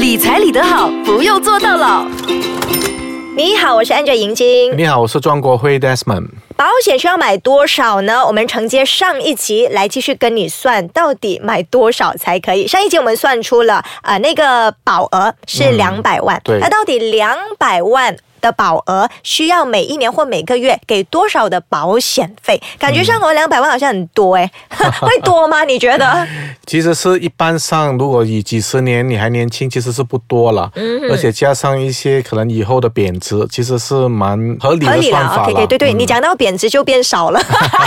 [0.00, 2.06] 理财理得好，不用做到老。
[3.36, 4.74] 你好，我是 Angel 银晶。
[4.74, 6.26] 你好，我是庄国辉 Desmond。
[6.56, 8.26] 保险需要买多少呢？
[8.26, 12.66] 我们承接上一集来继续跟你算，到底买多少才可以？
[12.66, 18.16] 上一集我们算出了啊、呃那个保额是两百万，对那到底两百万？
[18.40, 22.60] 的保额需要每一年或每个月给多少的保险费？
[22.78, 24.50] 感觉上哦，两百万好像很多哎，
[25.00, 25.64] 会多吗？
[25.64, 26.26] 你觉得？
[26.66, 30.70] 其实是一般上，如果以几十年你还年轻，其实是不多了。
[30.74, 37.40] 嗯，而且加上一些可能以后的贬值，其实是蛮合理的合理啦算法，OK，对对你讲到贬值就变少了，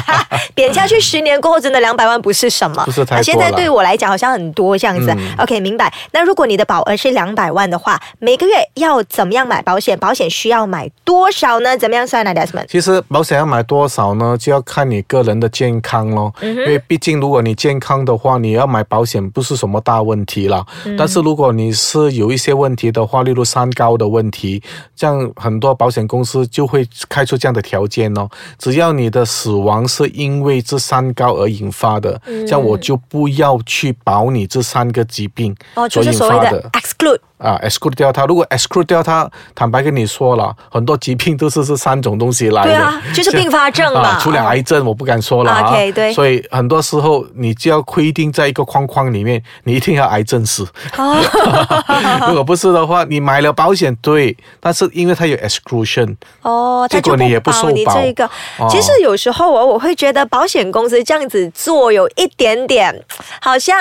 [0.53, 5.91] 贬下去十年过后，真的两百万不是什么，不是太多啊现在对我来讲好像很多这样子、OK，明白。
[6.11, 9.97] 那如果你的保额是两百万的话，每个月要怎么样买保险？
[9.97, 11.77] 保险需要买多少呢？
[11.77, 12.65] 怎么样算呢，Desmond？
[12.67, 16.33] 其实保险要买多少呢，就要看你个人的健康咯。
[16.41, 20.66] 嗯因为毕竟如果你健康的话，你要买保险不是什么大问题啦。
[20.85, 24.61] 嗯但是如果你是有一些问题的话，例如三高的问题，
[24.95, 28.30] 这样很多保险公司就会开出这样的条件哦。
[28.58, 36.69] 只要你的死亡是因为这三高而引发的，嗯这样我就不要去保你这三个疾病哦，就所引是所谓的发的。
[36.73, 37.19] exclude。
[37.39, 38.25] 啊，exclude 掉它。
[38.25, 42.70] 如果 exclude 掉它，坦白跟你说了，很多疾病都是这三种东西来的。
[42.70, 45.70] 对啊就是并发症嘛啊，除了癌症，我不敢说了啊。
[45.70, 50.67] OK，对所以很多时候你就要规定在一个框框里面，你一定要癌症死。
[52.28, 58.26] 如果不是的话，你买了保险对，但是因为它有 exclusion，哦，结果你也不受保你保这个。
[58.58, 63.04] 哦其实有时候我，我会觉得保险公司这样子做有一点点
[63.42, 63.76] 好像。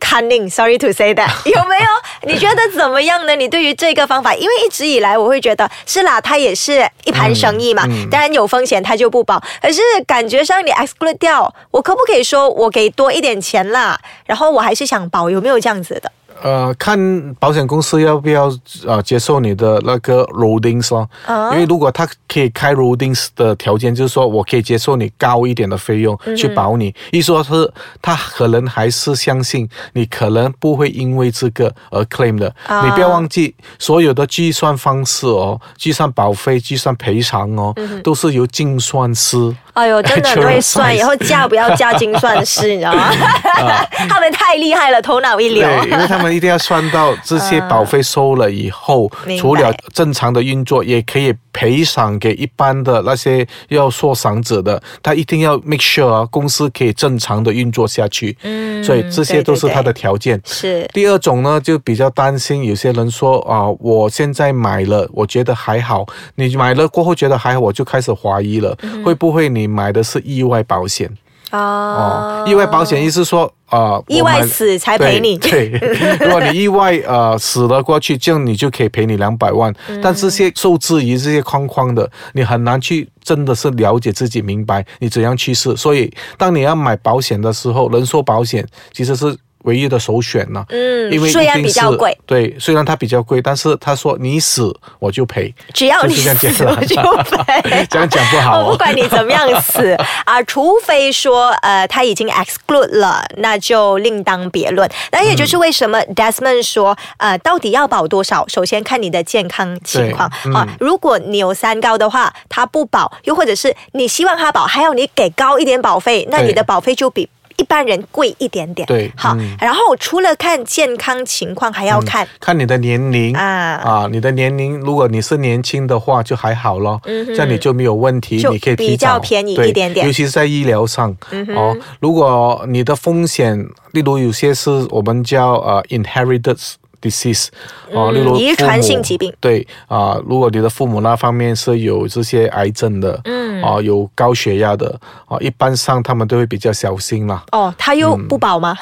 [0.00, 2.32] Cunning，sorry to say that， 有没有？
[2.32, 3.34] 你觉得怎么样呢？
[3.36, 9.42] 你对于这个方法，因为一直以来我会觉得是啦，它也是一盘生意嘛，嗯当然有风险它就不保。
[9.62, 13.98] 可是感觉上你 exclude 掉，我可不可以说我给多一点钱啦？
[14.26, 16.10] 然后我还是想保，有没有这样子的？
[16.42, 18.50] 呃，看保险公司要不要
[18.86, 21.08] 呃接受你的那个 loadings 咯。
[21.26, 32.54] 啊因为如果他可以开 loadings 的条件，就是说我可以接受你高一点的费用嗯去保你，意思说是他可能还是相信你可能不会因为这个而 claim 的。
[32.66, 39.36] 啊你不要忘记，所有的计算方式哦，计算保费、计算赔偿哦，嗯都是由精算师。
[39.78, 43.12] 哎呦，真的很会算，以后嫁不要嫁精算师， 你知道吗？
[44.08, 45.62] 他们太厉害了，头脑一流。
[45.62, 49.08] 对，因为他们一定要算到这些保费收了以后，
[49.38, 58.36] 除了正常的运作，也可以赔偿给一般的那些要受伤者的，他一定要 make sure 啊，公司可以正常的运作下去。
[58.42, 60.40] 嗯所以这些都是他的条件。
[60.44, 66.06] 是第二种呢，就比较担心，有些人说啊，我现在买了，我觉得还好。
[66.36, 71.10] 你买了过后觉得还好，我就开始怀疑了，嗯会不会你买的是意外保险？
[71.50, 75.38] 啊哦，意外保险意思说呃，意外死才赔你。
[75.38, 79.74] 对，对如果你意外呃死了过去，这样你就可以赔你两百万。
[79.88, 85.74] 嗯但这些受制于这些框框的，你很难去真的是了解自己明白你怎样去世。
[85.74, 89.34] 所以当你要买保险的时候，人寿保险其实是。
[89.64, 96.96] 唯一的首选呢、嗯因为虽然比较贵，对，虽然它比较贵，但是他说你死我就赔，只要你死讲我就
[97.42, 97.86] 赔。
[97.88, 99.96] 这样讲不好哦我 不管你怎么样死
[100.26, 104.88] 啊，除非说呃他已经 exclude 了，那就另当别论。
[105.12, 108.46] 那也就是为什么 Desmond 说呃到底要保多少？
[108.48, 117.28] 首先看你的健康情况嗯啊，如果你有三高的话，他不保；又或者是你希望他保，还要你给高一点保费，那你的保费就比。
[117.58, 119.54] 一般人贵一点点，对好，嗯。
[119.60, 123.44] 然后除了看健康情况，还要看、看你的年龄啊。
[123.44, 130.06] 啊，你的年龄，如果你是年轻的话，就还好咯，嗯这样你就没有问题，你可以比较便宜一点点。
[130.06, 131.76] 尤其是在医疗上、嗯哦。
[132.00, 133.58] 如果你的风险，
[133.92, 136.58] 例如有些是我们叫呃 inherited
[137.00, 137.46] disease
[137.92, 139.32] 哦，例如嗯遗传性疾病。
[139.40, 147.44] 对啊、如果你的父母那方面是有这些癌症的，嗯，啊、有高血压的，啊、一般上他们都会比较小心啦。
[147.52, 148.76] 哦，他又不保吗？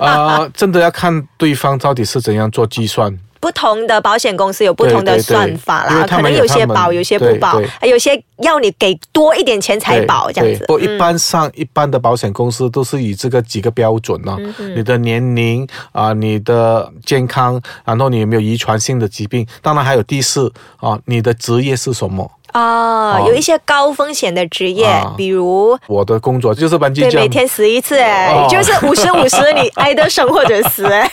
[0.00, 3.18] 呃， 真的要看对方到底是怎样做计算。
[3.40, 10.64] 不同的保险公司有不同的算法啦，可能有些保，有些不保，有些要你给多一点钱才保这样子。
[10.68, 22.30] 不一般上、一般的保险公司都是以这个几个标准呢、嗯你的年龄啊、你的健康，然后你有没有遗传性的疾病，当然还有第四啊、你的职业是什么。
[22.52, 25.12] 啊，哦有一些高风险的职业，啊。
[25.16, 25.78] 比如。
[25.86, 28.46] 我的工作就是班机对，每天死一次，哎、哦。
[28.48, 31.10] 就是五十五十，你挨得生或者死，哎。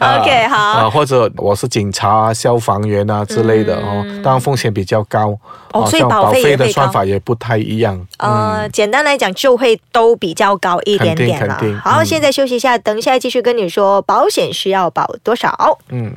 [0.20, 5.30] OK，好，啊，或者我是警察啊、消防员啊之类的哦，当然风险比较高。
[5.30, 5.38] 嗯
[5.72, 8.04] 哦所以保保费的算法也不太一样。
[8.18, 11.78] 呃，简单来讲，就会都比较高一点点了肯定。
[11.78, 12.04] 好，嗯。
[12.04, 16.12] 现在休息一下，等一下继续跟你说保险需要保多少，嗯，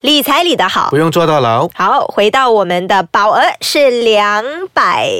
[0.00, 0.96] 理财理得好不。
[0.96, 1.68] 用坐到牢。
[1.74, 4.42] 好，回到我们的保额是两
[4.72, 5.10] 百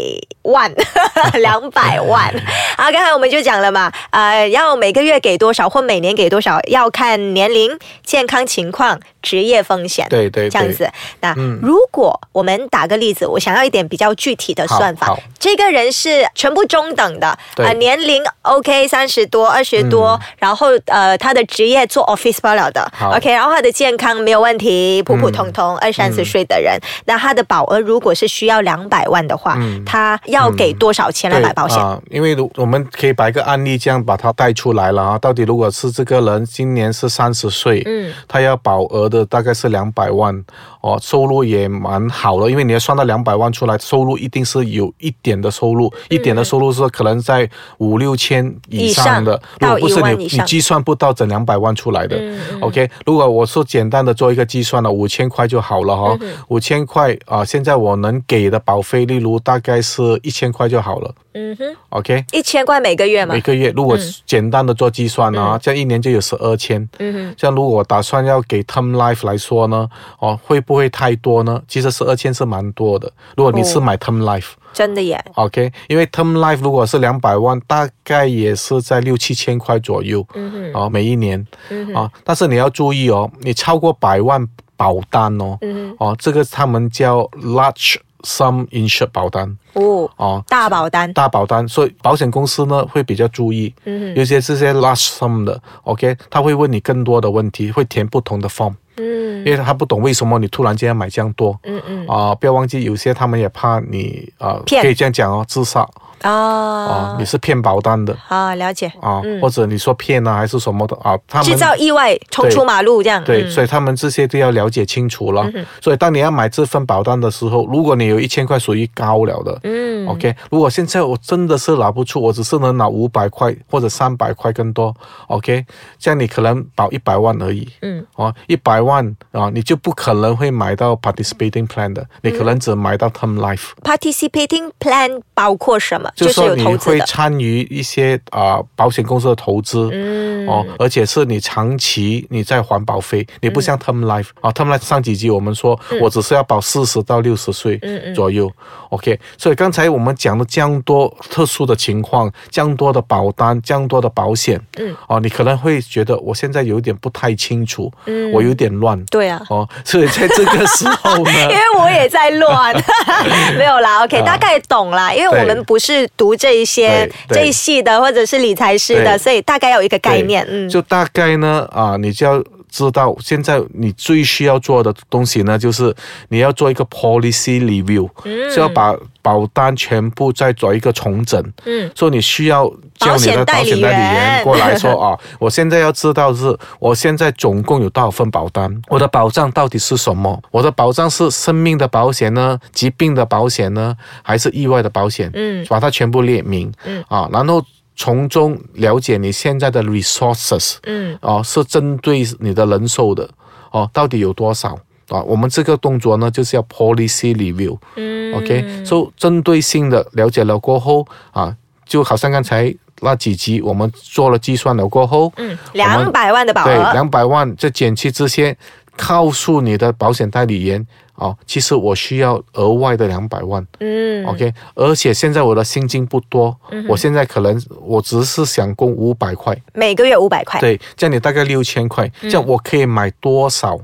[0.43, 0.73] 万，
[1.39, 2.35] 两百万。
[2.77, 10.07] 啊，刚才我们就讲了嘛，呃，要每个月给多少或每年给多少，要看年龄、健康情况、职业风险。
[10.09, 10.91] 对对对这样子。
[11.21, 15.21] 那、嗯如果我们打个例子，我想要一点比较具体的算法好好。
[15.39, 24.70] 这个人是全部中等的，对呃，年龄 OK 三十多、二十多，然后呃，他的职业做 office 罢了的，OK，然后他的健康没有问题，
[25.05, 31.79] 普普通通，二三十岁的人，那他的保额如果是需要两百万的话，嗯他要给多少钱来买保险？
[31.79, 35.19] 啊，因为如我们可以把一个案例这样把它带出来了啊。
[35.19, 40.35] 到底如果是这个人今年是三十岁，嗯，他要保额的大概是两百万
[40.81, 47.49] 哦，收入也蛮好的，因为你要算到两百万出来，收入一定是有一点的收入，一点的收入是可能在
[47.79, 52.19] 五六千以上的，上如果不是你你计算不到整两百万出来的。
[52.61, 61.15] OK，如果我是简单的做一个计算了，五千块就好了哈、嗯五千块啊、现在我能给的保费，例如大概是一千块就好了。
[61.33, 63.35] 嗯哼，OK，一千块每个月嘛。
[63.35, 63.97] 每，个月如果
[64.27, 66.89] 简单的做计算啊，这样一年就有十二千。
[66.99, 69.89] 嗯哼，这样如果我打算要给 Term Life 来说呢，
[70.19, 71.63] 哦，会不会太多呢？
[71.69, 73.11] 其实十二千是蛮多的。
[73.37, 80.27] 如果你是哦买 Term Life，OK，、真的耶，OK，因为 Term Life 如果是两百万，大概也是在六七千块左右。
[80.35, 81.47] 嗯哼，哦，每一年。
[81.69, 84.45] 嗯哼，啊，但是你要注意哦，你超过百万
[84.77, 90.45] 保单哦，嗯哦，这个他们叫 Large Sum Insured 保单，哦，哦。
[90.49, 99.21] 大保单，大保单，所以保险公司呢会比较注意，嗯有些这些 large sum 的，OK，他会问你更多的问题，会填不同的 form，嗯。
[99.41, 105.89] 因为他不懂为什么你突然间要买这样多嗯嗯啊、不要忘记有些他们也怕你啊、骗可以这样讲哦，自杀
[106.23, 108.17] 啊、啊你是骗保单的。
[108.29, 109.41] 啊，了解，啊、嗯。
[109.41, 113.51] 或者你说骗啊还是什么的啊，他们制造意外冲出马路这样，对，嗯。
[113.51, 115.51] 所以他们这些都要了解清楚了。
[115.81, 120.07] 所以当你要买这份保单的时候，如果你有一千块属于高了的，嗯。
[120.09, 124.95] OK，如果现在我真的是拿不出，我只是能拿五百块或者三百块更多
[125.29, 125.65] ，OK，
[125.99, 127.69] 这样你可能保一百万而已。
[127.83, 133.69] 嗯，哦，一百万啊，你就不可能会买到 participating plan 的，你可能只买到 term life。
[133.83, 136.10] participating plan 包括什么？
[136.15, 140.47] 就是说你会参与一些啊、保险公司的投资，嗯。
[140.49, 147.79] 哦，而且是你长期你在还保费，你不像 term life 啊、t e r m life 上几集我们说，我只是要保四十到六十岁
[148.15, 148.51] 左右、
[148.89, 158.33] o k 所以刚才我们讲的这样多特殊的情况，这样多的保单，这样多的保险，嗯，哦，你可能会觉得我现在有点不太清楚，嗯。
[158.33, 159.41] 我有点乱，对啊。
[159.51, 161.49] 哦，所以在这个时候呢 因。
[161.49, 162.75] 为我也在乱，
[163.59, 164.25] 没有啦，OK，、啊。
[164.25, 165.13] 大概懂啦。
[165.13, 170.47] 因为我们不是读这一些这一系的，或者是理财师的，所以大概有一个概念。
[170.49, 175.95] 嗯，就大概呢啊，你就要知道，现在你最需要做的东西呢，就是
[176.29, 181.41] 你要做一个 policy review，嗯是要把保单全部再做一个重整。
[181.65, 182.65] 嗯，所以你需要
[182.95, 190.43] 叫你的保保险代理险代理员员过来说啊，我现在要知道是我现在总共有多少份保单，我的保障到底是什么？
[190.51, 195.31] 我的保障是生命的保险呢，疾病的保险呢，还是意外的保险？
[195.35, 196.73] 嗯把它全部列明。
[196.85, 197.63] 嗯啊，然后
[198.01, 200.77] 从中了解你现在的 resources。
[200.85, 203.29] 嗯哦，是针对你的人寿的
[203.73, 204.71] 哦，到底有多少
[205.11, 205.21] 啊？
[205.25, 207.77] 我们这个动作呢，就是要 policy review。
[207.97, 211.55] 嗯 OK，所、以针对性的了解了过后啊，
[211.85, 218.57] 就好像刚才那几集我们做了计算了过后，嗯，两百万的保对，额，两百万这减去这些，
[218.97, 220.87] 告诉你的保险代理员
[221.21, 223.65] 哦，其实我需要额外的两百万。
[223.79, 226.57] 嗯 OK，而且现在我的薪金不多，
[226.89, 230.59] 我现在可能我只是想供五百块，每个月五百块。
[230.61, 233.79] 对，这样你大概六千块，这样我可以买多少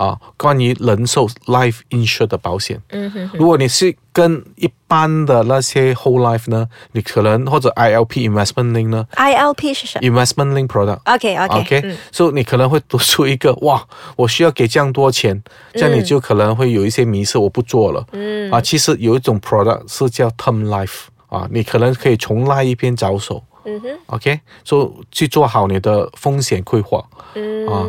[0.00, 0.18] 啊？
[0.38, 11.00] 关于人寿 life insure 的保险，嗯哼，如果你是跟一般的那些 whole life 呢，你可能或者 ILP investment link 呢 ILP 是什么，investment link product。
[11.04, 15.40] ？OK OK OK，嗯所以你可能会读出一个哇，我需要给这样多钱，
[15.74, 18.02] 这样你就可能会有一些迷失，我不做了。
[18.12, 23.44] 嗯啊，其实有一种 product 是叫 term life 啊，你可能可以从那一边着手。
[23.66, 27.04] 嗯哼 OK，所以去做好你的风险规划。
[27.34, 27.66] 嗯。
[27.68, 27.86] 啊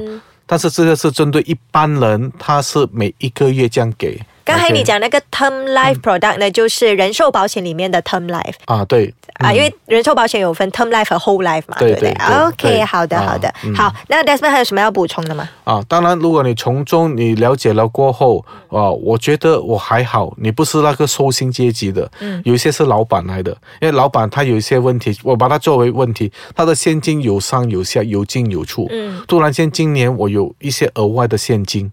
[0.51, 4.20] 但是这个是针对一般人，他是每一个月这样给。
[4.51, 13.93] 刚刚才你讲那个 term life product 呢，就是人寿保险里面的 term life 啊，对啊，因为人寿保险有分 term life 和 whole life 嘛，不对不对对？OK，好的啊好的，嗯好。
[14.10, 15.48] 那 Desmond 还有什么要补充的吗？
[15.63, 31.89] 啊，当然，如果你从中你了解了过后，啊，我觉得我还好，你不是那个收薪阶级的，嗯，有一些是老板来的，因为老板他有一些问题，我把它作为问题，他的现金有上有下，有进有出，嗯，突然间今年我有一些额外的现金。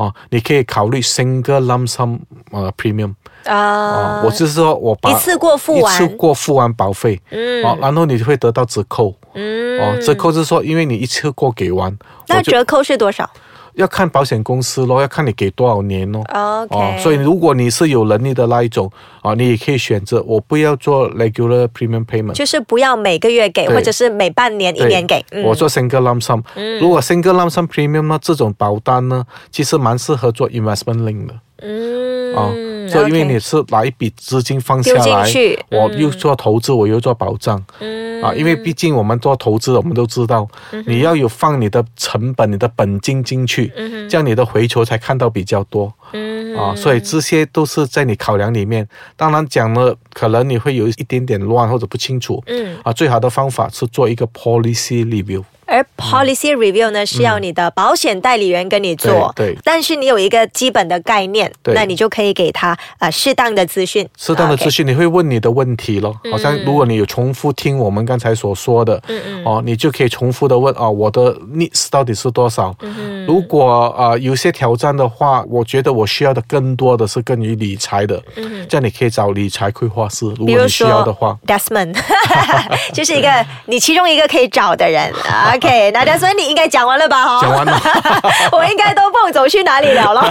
[0.00, 2.18] 哦，你可以考虑 single lump sum
[2.52, 3.14] 呃 premium
[3.44, 4.20] 啊。
[4.20, 5.94] 呃，我就是说我把一次过付完。
[5.94, 7.62] 一次过付完保费，嗯。
[7.62, 9.78] 哦，然后你会得到折扣，嗯。
[9.78, 11.94] 哦，折扣是说因为你一次过给完，
[12.28, 13.28] 那折扣是多少
[13.74, 16.20] 要看保险公司咯，要看你给多少年咯。
[16.28, 18.90] ？OK，哦，所以如果你是有能力的那一种
[19.22, 25.24] 啊，你也可以选择我不要做 regular premium payment，就是不要每个月给，或者是每半年、一年给。
[25.30, 26.42] 嗯我做 single lump sum。
[26.80, 31.34] 如果 single lump sum premium 呢，这种保单呢，其实蛮适合做 investment link 的。
[31.62, 32.50] 嗯啊，
[32.90, 40.46] 就因为你是拿一笔资金放下来去，我嗯又做投资，我又做保障，嗯啊，因为毕竟我们做投资的，我们都知道，
[40.86, 43.72] 你要有放你的成本、你的本金进去，
[44.08, 45.92] 这样你的回酬才看到比较多。
[46.12, 48.86] 嗯啊，所以这些都是在你考量里面。
[49.16, 52.42] 当然讲了，可能你会有一点点乱或者不清楚。
[52.46, 55.44] 嗯啊，最好的方法是做一个 policy review。
[55.70, 66.18] 而 policy review 呢，是要你的保险代理人跟你做，嗯对对但是你有一个基本的概念，那你就可以给他呃适当的资讯，适当的资讯，你会问你的问题咯。
[66.30, 72.74] 好像如果你有重复听我们刚才所说的，嗯嗯哦，你就可以重复的问哦，我的 needs 到底是多少？
[72.80, 78.20] 嗯如果呃有些挑战的话，我觉得我需要的更多的是关于理财的，
[78.68, 81.38] 这样你可以找理财规划师，如果你需要的话。
[81.46, 81.96] Desmond，
[82.92, 85.12] 就是一个你其中一个可以找的人。
[85.60, 87.22] OK， 那 Desmond 你应该讲完了吧？
[87.24, 87.80] 哈，讲完了
[88.52, 90.22] 我应该都不走去哪里了了。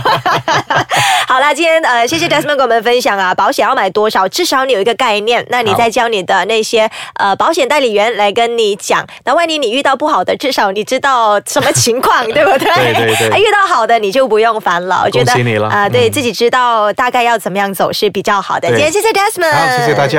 [1.28, 9.06] 好啦，今天呃，谢谢 Desmond 跟我们分享啊，保险要买多少，至少你有一个概念，那你好再教你的那些呃保险代理员来跟你讲。
[9.26, 12.68] 那万一你遇到不好的，至少你知道什么情况，对不对？
[12.74, 15.04] 对对对啊遇到好的你就不用烦了。
[15.06, 15.32] 我觉得
[15.70, 18.68] 啊、对嗯自己知道大概要怎么样走是比较好的。
[18.70, 20.18] 今天谢谢 Desmond，好，谢谢大家。